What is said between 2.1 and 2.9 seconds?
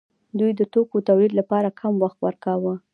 ورکاوه.